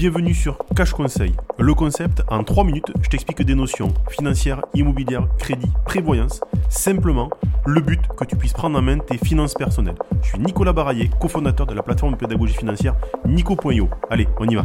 [0.00, 1.34] Bienvenue sur Cash Conseil.
[1.58, 6.40] Le concept, en 3 minutes, je t'explique des notions financières, immobilières, crédit, prévoyance.
[6.70, 7.28] Simplement,
[7.66, 9.98] le but que tu puisses prendre en main tes finances personnelles.
[10.22, 12.94] Je suis Nicolas Baraillé, cofondateur de la plateforme de pédagogie financière
[13.26, 13.90] Nico.io.
[14.08, 14.64] Allez, on y va.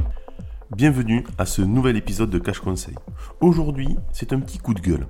[0.75, 2.95] Bienvenue à ce nouvel épisode de Cash Conseil.
[3.39, 5.07] Aujourd'hui, c'est un petit coup de gueule.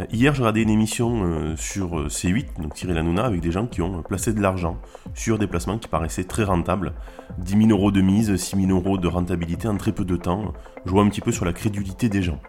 [0.00, 3.52] Euh, hier, j'ai regardé une émission euh, sur euh, C8, donc Cyril Hanouna, avec des
[3.52, 4.78] gens qui ont placé de l'argent
[5.12, 6.94] sur des placements qui paraissaient très rentables.
[7.40, 10.54] 10 000 euros de mise, 6 000 euros de rentabilité en très peu de temps.
[10.86, 12.40] Je un petit peu sur la crédulité des gens.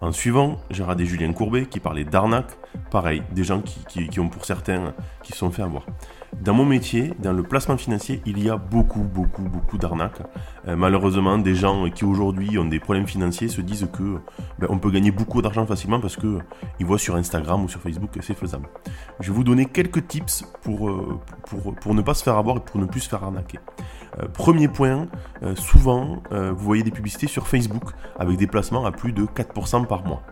[0.00, 2.56] En suivant, j'ai regardé Julien Courbet qui parlait d'arnaque.
[2.92, 5.84] Pareil, des gens qui, qui ont pour certains qui se sont fait avoir.
[6.42, 10.20] Dans mon métier, dans le placement financier, il y a beaucoup, beaucoup, beaucoup d'arnaques.
[10.68, 14.18] Euh, malheureusement, des gens qui aujourd'hui ont des problèmes financiers se disent que
[14.58, 16.38] ben, on peut gagner beaucoup d'argent facilement parce que
[16.78, 18.68] ils voient sur Instagram ou sur Facebook que c'est faisable.
[19.20, 21.18] Je vais vous donner quelques tips pour, euh,
[21.80, 23.58] pour, ne pas se faire avoir et pour ne plus se faire arnaquer.
[24.18, 25.08] Euh, premier point,
[25.54, 30.04] souvent vous voyez des publicités sur Facebook avec des placements à plus de 4% par
[30.06, 30.22] mois.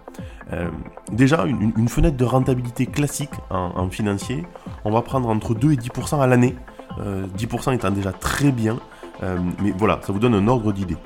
[1.13, 4.45] Déjà, une, fenêtre de rentabilité classique en, financier,
[4.85, 6.57] on va prendre entre 2 et 10% à l'année.
[6.99, 8.79] 10% euh, étant déjà très bien.
[9.23, 10.97] Euh, mais voilà, ça vous donne un ordre d'idée.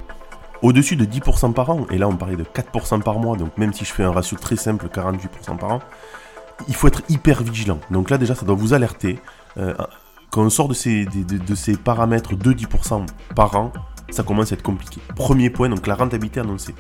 [0.63, 3.73] Au-dessus de 10% par an, et là on parlait de 4% par mois, donc même
[3.73, 5.81] si je fais un ratio très simple, 48% par an,
[6.67, 7.79] il faut être hyper vigilant.
[7.91, 9.21] Donc là déjà ça doit vous alerter.
[9.57, 9.75] Euh,
[10.31, 13.73] quand on sort de ces, de ces paramètres de 10% par an,
[14.11, 15.01] ça commence à être compliqué.
[15.15, 16.75] Premier point, donc la rentabilité annoncée.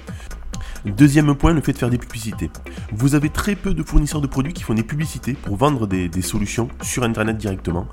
[0.84, 2.50] Deuxième point, le fait de faire des publicités.
[2.92, 6.08] Vous avez très peu de fournisseurs de produits qui font des publicités pour vendre des,
[6.22, 7.86] solutions sur Internet directement.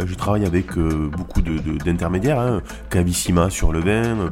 [0.00, 2.62] Euh, je travaille avec euh, beaucoup d'intermédiaires, de, hein.
[2.90, 4.30] Cavissima sur le vin,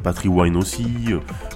[0.57, 0.87] aussi,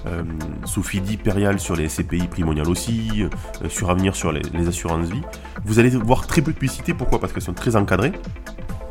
[0.05, 0.23] euh,
[0.65, 3.23] Sophie Di Perial sur les CPI Primonial aussi,
[3.69, 5.21] sur Avenir sur les, les assurances vie.
[5.65, 7.19] Vous allez voir très peu de publicités, pourquoi?
[7.19, 8.13] Parce qu'elles sont très encadrées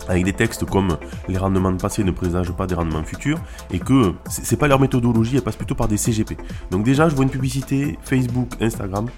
[0.09, 3.39] avec des textes comme les rendements de passé ne présagent pas des rendements futurs
[3.71, 6.37] et que c'est pas leur méthodologie, elle passe plutôt par des CGP.
[6.71, 9.09] Donc déjà, je vois une publicité Facebook, Instagram,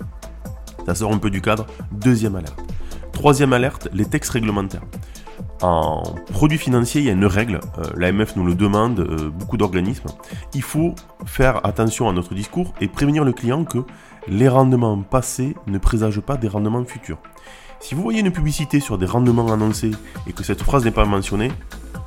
[0.87, 1.67] ça sort un peu du cadre.
[1.91, 2.61] Deuxième alerte.
[3.13, 4.83] Troisième alerte, les textes réglementaires.
[5.63, 6.03] En
[6.33, 10.09] produits financiers, il y a une règle, euh, l'AMF nous le demande, euh, beaucoup d'organismes.
[10.55, 10.95] Il faut
[11.25, 13.79] faire attention à notre discours et prévenir le client que
[14.29, 17.19] les rendements passés ne présagent pas des rendements futurs.
[17.87, 19.93] Si vous voyez une publicité sur des rendements annoncés
[20.27, 21.53] et que cette phrase n'est pas mentionnée,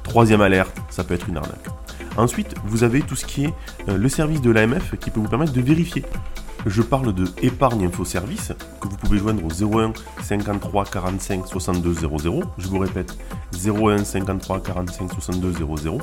[0.03, 1.69] troisième alerte, ça peut être une arnaque.
[2.17, 3.53] Ensuite, vous avez tout ce qui est
[3.87, 6.03] euh, le service de l'AMF qui peut vous permettre de vérifier.
[6.65, 8.51] Je parle de épargne info service
[8.81, 12.43] que vous pouvez joindre au 01 53 45 62 00.
[12.57, 13.17] Je vous répète
[13.53, 15.97] 01 53 45 62 00.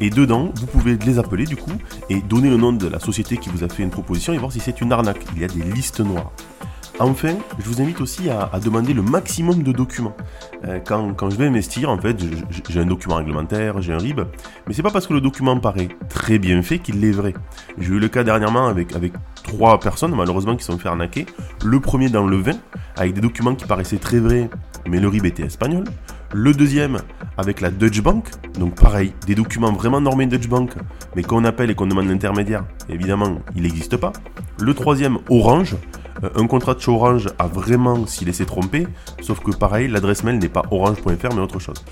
[0.00, 1.72] Et dedans, vous pouvez les appeler du coup
[2.10, 4.52] et donner le nom de la société qui vous a fait une proposition et voir
[4.52, 5.24] si c'est une arnaque.
[5.34, 6.30] Il y a des listes noires.
[7.00, 10.16] Enfin, je vous invite aussi à, demander le maximum de documents.
[10.64, 12.16] Euh, quand, je vais investir, en fait,
[12.68, 14.20] j'ai un document réglementaire, j'ai un RIB,
[14.66, 17.34] mais c'est pas parce que le document paraît très bien fait qu'il est vrai.
[17.78, 18.94] J'ai eu le cas dernièrement avec,
[19.42, 21.26] trois personnes, malheureusement, qui sont fait arnaquer.
[21.64, 22.58] Le premier dans le vin,
[22.96, 24.48] avec des documents qui paraissaient très vrais,
[24.88, 25.84] mais le RIB était espagnol.
[26.32, 26.98] Le deuxième
[27.36, 28.28] avec la Deutsche Bank,
[28.58, 30.72] donc pareil, des documents vraiment normés Deutsche Bank,
[31.16, 34.12] mais quand on appelle et qu'on demande l'intermédiaire, évidemment, il n'existe pas.
[34.60, 35.76] Le troisième, Orange,
[36.34, 38.86] un contrat de chez Orange a vraiment s'y laissé tromper,
[39.20, 41.84] sauf que pareil, l'adresse mail n'est pas orange.fr mais autre chose.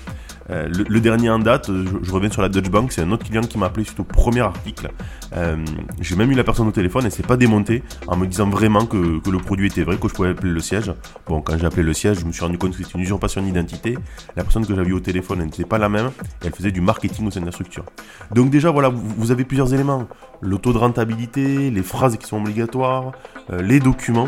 [0.49, 3.41] Euh, le, dernier en date, je, reviens sur la Deutsche Bank, c'est un autre client
[3.41, 4.91] qui m'a appelé suite au premier article.
[5.35, 5.57] Euh,
[6.01, 8.85] j'ai même eu la personne au téléphone et c'est pas démonté en me disant vraiment
[8.85, 10.93] que, le produit était vrai, que je pouvais appeler le siège.
[11.27, 13.41] Bon, quand j'ai appelé le siège, je me suis rendu compte que c'était une usurpation
[13.41, 13.97] d'identité.
[14.35, 16.11] La personne que j'avais eu au téléphone, n'était pas la même
[16.43, 17.85] elle faisait du marketing au sein de la structure.
[18.33, 20.07] Donc déjà, voilà, vous, avez plusieurs éléments.
[20.41, 23.13] Le taux de rentabilité, les phrases qui sont obligatoires,
[23.49, 24.27] les documents.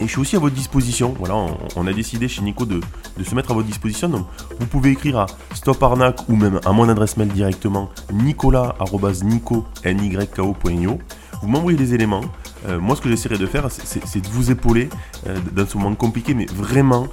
[0.00, 1.14] Et je suis aussi à votre disposition.
[1.18, 1.34] Voilà,
[1.76, 2.80] on, a décidé chez Nico de,
[3.22, 4.08] se mettre à votre disposition.
[4.08, 4.26] Donc,
[4.58, 5.84] vous pouvez écrire à Stop
[6.28, 10.98] ou même à mon adresse mail directement nicolas.nico.io.
[11.42, 12.22] Vous m'envoyez des éléments.
[12.68, 14.88] Euh, moi, ce que j'essaierai de faire, c'est de vous épauler
[15.26, 17.08] euh, dans ce moment compliqué, mais vraiment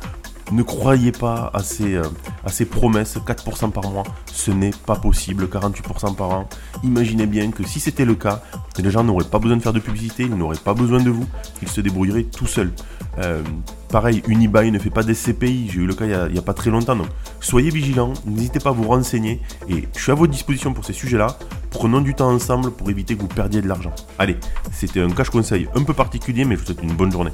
[0.51, 2.03] ne croyez pas à ces, euh,
[2.49, 6.49] à ces promesses, 4% par mois, ce n'est pas possible, 48% par an.
[6.83, 8.41] Imaginez bien que si c'était le cas,
[8.79, 11.27] les gens n'auraient pas besoin de faire de publicité, ils n'auraient pas besoin de vous,
[11.61, 12.73] ils se débrouilleraient tout seuls.
[13.19, 13.43] Euh,
[13.89, 16.55] pareil, Unibuy ne fait pas des CPI, j'ai eu le cas il n'y a, pas
[16.55, 17.07] très longtemps, donc
[17.39, 20.93] soyez vigilants, n'hésitez pas à vous renseigner, et je suis à votre disposition pour ces
[20.93, 21.37] sujets-là,
[21.69, 23.93] prenons du temps ensemble pour éviter que vous perdiez de l'argent.
[24.17, 24.37] Allez,
[24.71, 27.31] c'était un cash conseil un peu particulier, mais je vous souhaite une bonne journée.